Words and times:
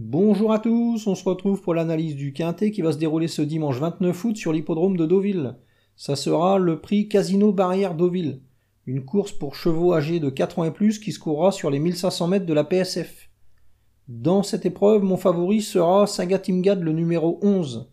Bonjour 0.00 0.52
à 0.52 0.60
tous, 0.60 1.08
on 1.08 1.16
se 1.16 1.28
retrouve 1.28 1.60
pour 1.60 1.74
l'analyse 1.74 2.14
du 2.14 2.32
Quintet 2.32 2.70
qui 2.70 2.82
va 2.82 2.92
se 2.92 2.98
dérouler 2.98 3.26
ce 3.26 3.42
dimanche 3.42 3.80
29 3.80 4.24
août 4.26 4.36
sur 4.36 4.52
l'hippodrome 4.52 4.96
de 4.96 5.06
Deauville. 5.06 5.56
Ça 5.96 6.14
sera 6.14 6.56
le 6.56 6.80
prix 6.80 7.08
Casino 7.08 7.52
Barrière 7.52 7.96
Deauville, 7.96 8.40
une 8.86 9.04
course 9.04 9.32
pour 9.32 9.56
chevaux 9.56 9.94
âgés 9.94 10.20
de 10.20 10.30
4 10.30 10.60
ans 10.60 10.64
et 10.64 10.70
plus 10.70 11.00
qui 11.00 11.10
se 11.10 11.18
courra 11.18 11.50
sur 11.50 11.68
les 11.68 11.80
1500 11.80 12.28
mètres 12.28 12.46
de 12.46 12.54
la 12.54 12.62
PSF. 12.62 13.28
Dans 14.06 14.44
cette 14.44 14.64
épreuve, 14.64 15.02
mon 15.02 15.16
favori 15.16 15.62
sera 15.62 16.06
Sagatimgad 16.06 16.80
le 16.80 16.92
numéro 16.92 17.40
11. 17.42 17.90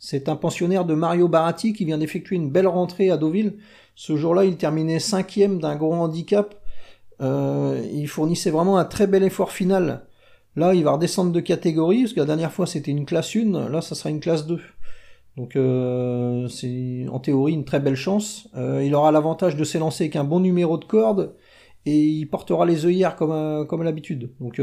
C'est 0.00 0.28
un 0.28 0.34
pensionnaire 0.34 0.84
de 0.84 0.94
Mario 0.94 1.28
Baratti 1.28 1.72
qui 1.72 1.84
vient 1.84 1.98
d'effectuer 1.98 2.34
une 2.34 2.50
belle 2.50 2.66
rentrée 2.66 3.10
à 3.10 3.16
Deauville. 3.16 3.58
Ce 3.94 4.16
jour-là, 4.16 4.44
il 4.44 4.56
terminait 4.56 4.98
cinquième 4.98 5.60
d'un 5.60 5.76
gros 5.76 5.94
handicap. 5.94 6.60
Euh, 7.20 7.80
il 7.92 8.08
fournissait 8.08 8.50
vraiment 8.50 8.76
un 8.76 8.84
très 8.84 9.06
bel 9.06 9.22
effort 9.22 9.52
final. 9.52 10.08
Là, 10.56 10.74
il 10.74 10.84
va 10.84 10.92
redescendre 10.92 11.32
de 11.32 11.40
catégorie, 11.40 12.02
parce 12.02 12.12
que 12.12 12.20
la 12.20 12.26
dernière 12.26 12.52
fois 12.52 12.66
c'était 12.66 12.90
une 12.90 13.06
classe 13.06 13.34
1, 13.34 13.68
là 13.68 13.80
ça 13.80 13.94
sera 13.94 14.10
une 14.10 14.20
classe 14.20 14.46
2. 14.46 14.60
Donc 15.36 15.56
euh, 15.56 16.46
c'est 16.48 17.06
en 17.10 17.18
théorie 17.18 17.54
une 17.54 17.64
très 17.64 17.80
belle 17.80 17.96
chance. 17.96 18.48
Euh, 18.56 18.84
il 18.84 18.94
aura 18.94 19.10
l'avantage 19.10 19.56
de 19.56 19.64
s'élancer 19.64 20.04
avec 20.04 20.16
un 20.16 20.24
bon 20.24 20.40
numéro 20.40 20.78
de 20.78 20.84
corde, 20.84 21.34
et 21.86 22.00
il 22.00 22.26
portera 22.26 22.66
les 22.66 22.86
œillères 22.86 23.16
comme, 23.16 23.66
comme 23.66 23.80
à 23.80 23.84
l'habitude. 23.84 24.30
Donc 24.40 24.60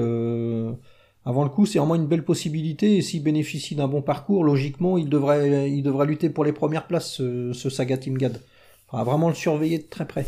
avant 1.23 1.43
le 1.43 1.49
coup, 1.49 1.65
c'est 1.65 1.77
vraiment 1.77 1.95
une 1.95 2.07
belle 2.07 2.25
possibilité, 2.25 2.97
et 2.97 3.01
s'il 3.01 3.23
bénéficie 3.23 3.75
d'un 3.75 3.87
bon 3.87 4.01
parcours, 4.01 4.43
logiquement, 4.43 4.97
il 4.97 5.07
devrait, 5.07 5.71
il 5.71 5.83
devrait 5.83 6.07
lutter 6.07 6.29
pour 6.29 6.43
les 6.43 6.51
premières 6.53 6.87
places, 6.87 7.11
ce, 7.11 7.53
ce 7.53 7.69
Saga 7.69 7.97
Team 7.97 8.17
Gad. 8.17 8.41
Faudra 8.89 9.03
vraiment 9.03 9.29
le 9.29 9.35
surveiller 9.35 9.77
de 9.77 9.83
très 9.83 10.07
près. 10.07 10.25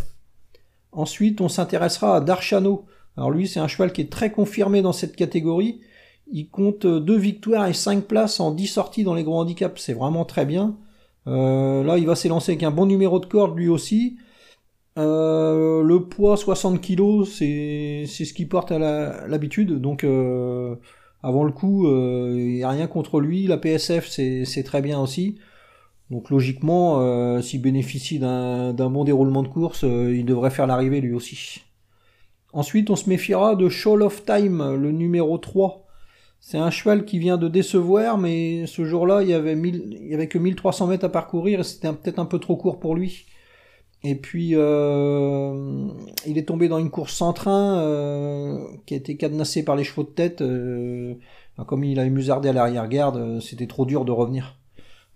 Ensuite, 0.91 1.41
on 1.41 1.49
s'intéressera 1.49 2.17
à 2.17 2.21
Darchano. 2.21 2.85
Alors 3.17 3.31
lui, 3.31 3.47
c'est 3.47 3.59
un 3.59 3.67
cheval 3.67 3.93
qui 3.93 4.01
est 4.01 4.11
très 4.11 4.31
confirmé 4.31 4.81
dans 4.81 4.93
cette 4.93 5.15
catégorie. 5.15 5.81
Il 6.31 6.49
compte 6.49 6.85
deux 6.87 7.17
victoires 7.17 7.67
et 7.67 7.73
cinq 7.73 8.05
places 8.05 8.39
en 8.39 8.51
10 8.51 8.67
sorties 8.67 9.03
dans 9.03 9.13
les 9.13 9.23
gros 9.23 9.39
handicaps. 9.39 9.81
C'est 9.81 9.93
vraiment 9.93 10.25
très 10.25 10.45
bien. 10.45 10.77
Euh, 11.27 11.83
là, 11.83 11.97
il 11.97 12.05
va 12.05 12.15
s'élancer 12.15 12.53
avec 12.53 12.63
un 12.63 12.71
bon 12.71 12.85
numéro 12.85 13.19
de 13.19 13.25
corde 13.25 13.57
lui 13.57 13.69
aussi. 13.69 14.17
Euh, 14.97 15.81
le 15.83 16.03
poids 16.05 16.37
60 16.37 16.81
kg, 16.81 17.25
c'est 17.25 18.05
ce 18.05 18.33
qu'il 18.33 18.47
porte 18.49 18.71
à 18.71 19.27
l'habitude. 19.27 19.81
donc 19.81 20.03
euh, 20.03 20.75
avant 21.23 21.43
le 21.43 21.51
coup, 21.51 21.87
il 21.87 22.55
n'y 22.55 22.63
a 22.63 22.69
rien 22.69 22.87
contre 22.87 23.19
lui. 23.19 23.47
La 23.47 23.57
PSF, 23.57 24.07
c'est 24.07 24.63
très 24.63 24.81
bien 24.81 24.99
aussi. 24.99 25.37
Donc 26.13 26.29
logiquement, 26.29 27.01
euh, 27.01 27.41
s'il 27.41 27.61
bénéficie 27.61 28.19
d'un 28.19 28.73
bon 28.73 29.03
déroulement 29.03 29.41
de 29.41 29.47
course, 29.47 29.83
euh, 29.83 30.15
il 30.15 30.25
devrait 30.25 30.51
faire 30.51 30.67
l'arrivée 30.67 31.01
lui 31.01 31.13
aussi. 31.13 31.63
Ensuite, 32.53 32.89
on 32.89 32.95
se 32.95 33.09
méfiera 33.09 33.55
de 33.55 33.67
Show 33.69 33.99
of 34.01 34.25
Time, 34.25 34.75
le 34.75 34.91
numéro 34.91 35.37
3. 35.37 35.85
C'est 36.39 36.57
un 36.57 36.69
cheval 36.69 37.05
qui 37.05 37.19
vient 37.19 37.37
de 37.37 37.47
décevoir, 37.47 38.17
mais 38.17 38.65
ce 38.67 38.85
jour-là, 38.85 39.23
il 39.23 39.29
y 39.29 39.33
avait, 39.33 39.57
avait 40.13 40.27
que 40.27 40.37
1300 40.37 40.87
mètres 40.87 41.05
à 41.05 41.09
parcourir 41.09 41.59
et 41.59 41.63
c'était 41.63 41.91
peut-être 41.93 42.19
un 42.19 42.25
peu 42.25 42.39
trop 42.39 42.55
court 42.55 42.79
pour 42.79 42.95
lui. 42.95 43.25
Et 44.03 44.15
puis, 44.15 44.51
euh, 44.53 45.87
il 46.27 46.37
est 46.37 46.47
tombé 46.47 46.67
dans 46.67 46.77
une 46.77 46.89
course 46.89 47.13
sans 47.13 47.33
train 47.33 48.59
qui 48.85 48.93
a 48.93 48.97
été 48.97 49.15
cadenassée 49.17 49.63
par 49.63 49.75
les 49.75 49.83
chevaux 49.83 50.03
de 50.03 50.09
tête. 50.09 50.43
comme 51.65 51.83
il 51.83 51.99
a 51.99 52.05
musardé 52.09 52.49
à 52.49 52.53
l'arrière-garde, 52.53 53.39
c'était 53.39 53.67
trop 53.67 53.85
dur 53.85 54.05
de 54.05 54.11
revenir. 54.11 54.57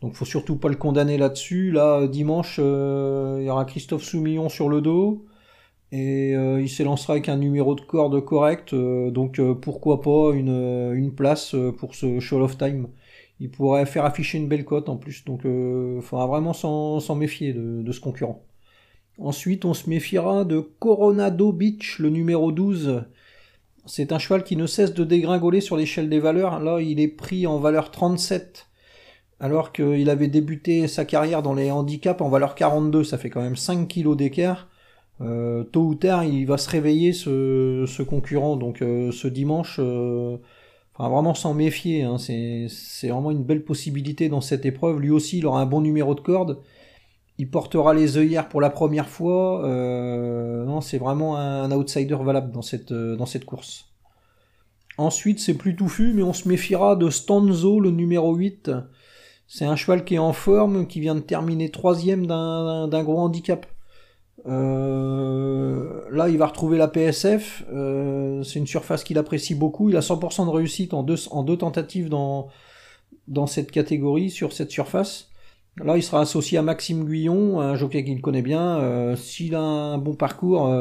Donc 0.02 0.14
faut 0.14 0.26
surtout 0.26 0.58
pas 0.58 0.70
le 0.70 0.76
condamner 0.76 1.18
là-dessus. 1.18 1.72
Là, 1.72 2.08
dimanche, 2.08 2.60
euh, 2.62 3.38
il 3.40 3.46
y 3.46 3.50
aura 3.50 3.66
Christophe 3.66 4.04
Soumillon 4.04 4.50
sur 4.50 4.70
le 4.70 4.82
dos. 4.82 5.26
Et 5.92 6.36
euh, 6.36 6.62
il 6.62 6.70
s'élancera 6.70 7.14
avec 7.14 7.30
un 7.30 7.38
numéro 7.38 7.76
de 7.76 7.82
corde 7.82 8.20
correct. 8.24 8.74
Euh, 8.74 9.10
donc 9.12 9.42
pourquoi 9.62 10.02
pas 10.02 10.32
une, 10.34 11.14
place 11.16 11.56
pour 11.78 11.96
ce 11.96 12.20
Show 12.20 12.42
of 12.42 12.58
Time. 12.58 12.88
Il 13.40 13.52
pourrait 13.52 13.86
faire 13.86 14.06
afficher 14.06 14.38
une 14.38 14.48
belle 14.48 14.66
cote 14.66 14.90
en 14.90 14.98
plus. 14.98 15.24
Donc 15.26 15.42
il 15.46 16.02
faudra 16.02 16.28
vraiment 16.28 16.54
s'en 16.54 17.16
méfier 17.16 17.54
de, 17.54 17.82
de, 17.82 17.92
ce 17.92 18.00
concurrent. 18.00 18.44
Ensuite, 19.20 19.66
on 19.66 19.74
se 19.74 19.90
méfiera 19.90 20.46
de 20.46 20.59
Coronado 20.59 21.52
Beach, 21.52 22.00
le 22.00 22.09
numéro 22.09 22.52
12. 22.52 23.06
C'est 23.86 24.12
un 24.12 24.20
cheval 24.20 24.44
qui 24.44 24.56
ne 24.56 24.68
cesse 24.68 24.94
de 24.94 25.03
dégringoler 25.03 25.62
sur 25.62 25.78
l'échelle 25.78 26.09
des 26.09 26.20
valeurs. 26.20 26.59
Là, 26.59 26.81
il 26.81 27.00
est 27.00 27.08
pris 27.08 27.47
en 27.47 27.58
valeur 27.59 27.92
37 27.92 28.68
alors 29.40 29.72
qu'il 29.72 30.09
avait 30.09 30.28
débuté 30.28 30.88
sa 30.88 31.06
carrière 31.06 31.44
dans 31.44 31.53
les 31.53 31.72
handicaps 31.72 32.22
en 32.22 32.30
valeur 32.30 32.56
42, 32.56 33.03
ça 33.03 33.18
fait 33.18 33.30
quand 33.30 33.42
même 33.42 33.56
5 33.56 33.88
kilos 33.88 34.18
d'écart. 34.18 34.68
Euh, 35.22 35.63
tôt 35.63 35.81
ou 35.81 35.95
tard, 35.95 36.23
il 36.23 36.45
va 36.45 36.57
se 36.57 36.69
réveiller 36.69 37.13
ce, 37.13 38.01
concurrent, 38.03 38.55
donc 38.55 38.81
euh, 38.81 39.11
ce 39.11 39.28
dimanche, 39.28 39.78
euh, 39.79 40.38
enfin 40.94 41.09
vraiment 41.09 41.33
s'en 41.33 41.53
méfier, 41.53 42.03
hein. 42.03 42.17
c'est 42.19 43.07
vraiment 43.07 43.31
une 43.31 43.44
belle 43.44 43.63
possibilité 43.63 44.29
dans 44.29 44.41
cette 44.41 44.66
épreuve. 44.66 45.00
Lui 45.00 45.09
aussi, 45.09 45.39
il 45.39 45.45
aura 45.47 45.61
un 45.61 45.66
bon 45.66 45.81
numéro 45.81 46.13
de 46.13 46.19
corde, 46.19 46.59
il 47.39 47.50
portera 47.50 47.94
les 47.94 48.17
œillères 48.17 48.47
pour 48.47 48.61
la 48.61 48.69
première 48.69 49.09
fois, 49.09 49.63
non, 50.66 50.81
c'est 50.81 50.97
vraiment 51.00 51.38
un, 51.38 51.72
outsider 51.72 52.17
valable 52.22 52.51
dans 52.51 52.61
cette, 52.61 52.94
dans 52.94 53.25
cette 53.25 53.45
course. 53.45 53.85
Ensuite, 54.99 55.39
c'est 55.39 55.53
plus 55.53 55.75
touffu, 55.75 56.13
mais 56.13 56.23
on 56.23 56.34
se 56.34 56.47
méfiera 56.47 56.95
de 56.95 57.09
Stanzo, 57.11 57.79
le 57.79 57.91
numéro 57.91 58.34
8. 58.34 58.72
C'est 59.47 59.66
un 59.66 59.75
cheval 59.75 60.03
qui 60.03 60.16
est 60.16 60.19
en 60.19 60.34
forme, 60.34 60.88
qui 60.88 60.99
vient 60.99 61.13
de 61.13 61.19
terminer 61.22 61.69
troisième 61.69 62.25
d'un 62.25 63.03
gros 63.03 63.19
handicap. 63.19 63.67
Euh, 64.46 66.02
là, 66.12 66.30
il 66.30 66.38
va 66.38 66.48
retrouver 66.48 66.78
la 66.78 66.88
PSF. 66.88 67.66
Euh, 67.72 68.44
c'est 68.44 68.59
une 68.59 68.68
surface 68.68 69.03
qu'il 69.03 69.18
apprécie 69.18 69.56
beaucoup. 69.56 69.90
Il 69.90 69.98
a 69.98 70.02
100% 70.02 70.46
de 70.46 70.52
réussite 70.52 70.94
en 70.94 71.03
deux, 71.03 71.28
en 71.31 71.44
deux 71.44 71.58
tentatives 71.58 72.09
dans, 72.09 72.50
dans 73.28 73.47
cette 73.47 73.72
catégorie, 73.72 74.30
sur 74.30 74.53
cette 74.53 74.72
surface. 74.72 75.30
Là, 75.84 75.96
il 75.96 76.02
sera 76.02 76.22
associé 76.22 76.58
à 76.58 76.64
Maxime 76.64 77.06
Guyon, 77.06 77.59
un 77.62 77.76
jockey 77.76 78.03
qu'il 78.03 78.22
connaît 78.22 78.42
bien. 78.42 78.80
Euh, 78.80 79.16
s'il 79.16 79.53
a 79.56 79.62
un 79.62 79.97
bon 79.97 80.16
parcours, 80.16 80.74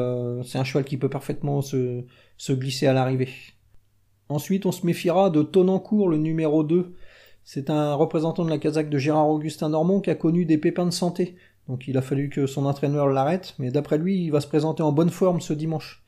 c'est 0.43 0.57
un 0.57 0.63
cheval 0.63 0.85
qui 0.85 0.97
peut 0.97 1.09
parfaitement 1.09 1.61
se, 1.61 2.03
se 2.37 2.53
glisser 2.53 2.87
à 2.87 2.93
l'arrivée. 2.93 3.29
Ensuite, 4.29 4.65
on 4.65 4.71
se 4.71 4.85
méfiera 4.85 5.29
de 5.29 5.43
Tonancourt, 5.43 6.09
le 6.09 6.17
numéro 6.17 6.63
2. 6.63 6.95
C'est 7.43 7.69
un 7.69 7.93
représentant 7.93 8.43
de 8.43 8.49
la 8.49 8.57
Kazakh 8.57 8.89
de 8.89 8.97
Gérard 8.97 9.29
Augustin 9.29 9.69
Normand 9.69 10.01
qui 10.01 10.09
a 10.09 10.15
connu 10.15 10.45
des 10.45 10.57
pépins 10.57 10.85
de 10.85 10.91
santé. 10.91 11.37
Donc 11.69 11.87
il 11.87 11.97
a 11.97 12.01
fallu 12.01 12.29
que 12.29 12.45
son 12.47 12.65
entraîneur 12.65 13.07
l'arrête, 13.07 13.55
mais 13.59 13.71
d'après 13.71 13.97
lui, 13.97 14.23
il 14.23 14.31
va 14.31 14.39
se 14.39 14.47
présenter 14.47 14.83
en 14.83 14.91
bonne 14.91 15.09
forme 15.09 15.41
ce 15.41 15.53
dimanche. 15.53 16.03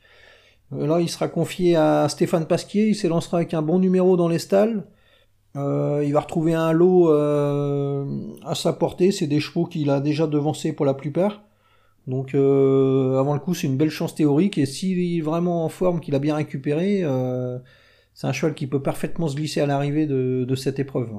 Euh, 0.74 0.88
là, 0.88 1.00
il 1.00 1.09
sera 1.09 1.28
confié 1.28 1.75
à 1.75 2.08
Stéphane 2.09 2.46
Pasquier, 2.46 2.88
il 2.88 2.96
s'élancera 2.96 3.38
avec 3.38 3.53
un 3.53 3.62
bon 3.62 3.80
numéro 3.80 4.18
dans 4.18 4.28
les 4.28 4.40
stalles. 4.40 4.86
Euh, 5.56 6.03
il 6.06 6.14
va 6.14 6.22
retrouver 6.22 6.53
un 6.53 6.72
lot 6.72 7.12
euh, 7.12 8.06
à 8.46 8.56
sa 8.56 8.72
portée, 8.72 9.12
c'est 9.12 9.28
des 9.28 9.40
chevaux 9.40 9.66
qu'il 9.66 9.90
a 9.90 10.00
déjà 10.00 10.28
devancés 10.28 10.74
pour 10.74 10.86
la 10.86 10.94
plupart. 10.94 11.44
Donc 12.08 12.34
avant 12.34 13.34
le 13.34 13.40
coup, 13.40 13.53
c'est 13.53 13.68
une 13.68 13.78
belle 13.78 13.91
chance 13.91 14.16
théorique, 14.16 14.58
et 14.58 14.66
s'il 14.66 15.18
est 15.18 15.22
vraiment 15.22 15.66
en 15.66 15.70
forme, 15.70 16.00
qu'il 16.00 16.16
a 16.16 16.20
bien 16.20 16.36
récupéré, 16.36 17.03
c'est 18.16 18.26
un 18.26 18.31
cheval 18.31 18.56
qui 18.56 18.66
peut 18.66 18.81
parfaitement 18.81 19.28
se 19.28 19.36
glisser 19.36 19.62
à 19.62 19.68
l'arrivée 19.68 20.08
de, 20.08 20.56
cette 20.56 20.80
épreuve. 20.80 21.09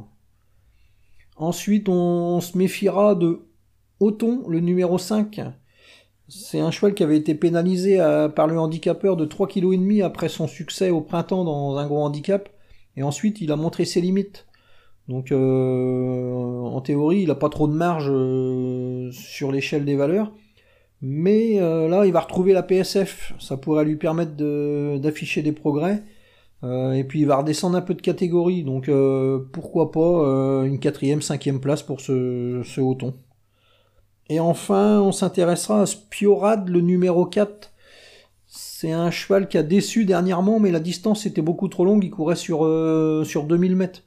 Ensuite, 1.36 1.88
on 1.88 2.40
se 2.40 2.58
méfiera 2.58 3.14
de 3.14 3.42
Othon, 4.00 4.42
le 4.48 4.60
numéro 4.60 4.98
5. 4.98 5.40
C'est 6.28 6.60
un 6.60 6.70
cheval 6.70 6.94
qui 6.94 7.02
avait 7.02 7.16
été 7.16 7.34
pénalisé 7.34 7.98
par 8.34 8.46
le 8.46 8.58
handicapeur 8.58 9.16
de 9.16 9.26
3,5 9.26 9.48
kg 9.48 10.02
après 10.02 10.28
son 10.28 10.46
succès 10.46 10.90
au 10.90 11.00
printemps 11.00 11.44
dans 11.44 11.76
un 11.76 11.86
gros 11.86 12.02
handicap. 12.02 12.48
Et 12.96 13.02
ensuite, 13.02 13.40
il 13.40 13.52
a 13.52 13.56
montré 13.56 13.84
ses 13.84 14.00
limites. 14.00 14.46
Donc, 15.08 15.32
euh, 15.32 16.32
en 16.32 16.80
théorie, 16.80 17.22
il 17.22 17.28
n'a 17.28 17.34
pas 17.34 17.48
trop 17.48 17.66
de 17.66 17.72
marge 17.72 18.08
euh, 18.08 19.10
sur 19.12 19.50
l'échelle 19.50 19.84
des 19.84 19.96
valeurs. 19.96 20.32
Mais 21.02 21.60
euh, 21.60 21.88
là, 21.88 22.06
il 22.06 22.12
va 22.12 22.20
retrouver 22.20 22.52
la 22.52 22.62
PSF. 22.62 23.34
Ça 23.38 23.56
pourrait 23.56 23.84
lui 23.84 23.96
permettre 23.96 24.32
d'afficher 24.98 25.42
des 25.42 25.52
progrès. 25.52 26.02
Euh, 26.62 26.92
et 26.92 27.04
puis 27.04 27.20
il 27.20 27.26
va 27.26 27.36
redescendre 27.36 27.76
un 27.76 27.80
peu 27.80 27.94
de 27.94 28.02
catégorie, 28.02 28.64
donc 28.64 28.88
euh, 28.88 29.38
pourquoi 29.52 29.90
pas 29.92 30.00
euh, 30.00 30.64
une 30.64 30.78
quatrième, 30.78 31.22
cinquième 31.22 31.60
place 31.60 31.82
pour 31.82 32.00
ce, 32.00 32.62
ce. 32.64 32.80
Et 34.30 34.38
enfin, 34.38 35.00
on 35.00 35.10
s'intéressera 35.10 35.82
à 35.82 35.86
Spiorad, 35.86 36.68
le 36.68 36.80
numéro 36.80 37.26
4. 37.26 37.72
C'est 38.46 38.92
un 38.92 39.10
cheval 39.10 39.48
qui 39.48 39.58
a 39.58 39.64
déçu 39.64 40.04
dernièrement, 40.04 40.60
mais 40.60 40.70
la 40.70 40.78
distance 40.78 41.26
était 41.26 41.42
beaucoup 41.42 41.66
trop 41.66 41.84
longue, 41.84 42.04
il 42.04 42.10
courait 42.10 42.36
sur, 42.36 42.60
sur 43.26 43.44
2000 43.44 43.74
mètres. 43.74 44.02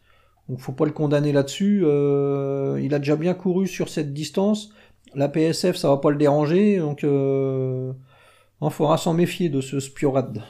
Donc 0.48 0.60
faut 0.60 0.72
pas 0.72 0.86
le 0.86 0.92
condamner 0.92 1.34
là-dessus. 1.34 1.80
il 1.82 2.94
a 2.94 3.00
déjà 3.00 3.18
bien 3.18 3.34
couru 3.34 3.68
sur 3.68 3.90
cette 3.90 4.14
distance. 4.14 4.70
La 5.14 5.28
PSF, 5.28 5.76
ça 5.76 5.90
va 5.90 5.98
pas 5.98 6.10
le 6.10 6.16
déranger, 6.16 6.80
donc 6.80 7.04
il 7.04 8.70
faudra 8.72 8.98
s'en 8.98 9.14
méfier 9.14 9.50
de 9.50 9.60
ce 9.60 9.82
Spiorad. 9.82 10.42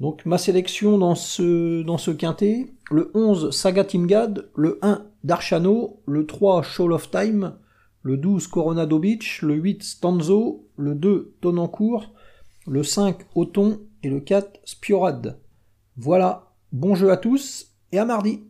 Donc 0.00 0.26
ma 0.26 0.38
sélection 0.38 0.98
dans 0.98 1.14
ce, 1.14 1.82
dans 1.84 1.98
ce 1.98 2.10
quintet, 2.10 2.66
le 2.90 3.12
11 3.14 3.50
Saga 3.52 3.84
Timgad, 3.84 4.48
le 4.56 4.80
1 4.82 5.06
Darchano, 5.22 6.00
le 6.06 6.26
3 6.26 6.62
Show 6.64 6.90
of 6.90 7.12
Time, 7.12 7.52
le 8.02 8.16
12 8.16 8.46
Coronado 8.48 8.98
Beach, 8.98 9.42
le 9.42 9.54
8 9.54 9.82
Stanzo, 9.82 10.68
le 10.76 10.94
2 10.94 11.36
Tonancourt, 11.40 12.12
le 12.66 12.82
5 12.82 13.18
Othon 13.34 13.80
et 14.02 14.10
le 14.10 14.20
4 14.20 14.60
Spiorad. 14.64 15.38
Voilà, 15.96 16.52
bon 16.72 16.94
jeu 16.94 17.10
à 17.10 17.16
tous 17.16 17.68
et 17.92 17.98
à 17.98 18.04
mardi 18.04 18.44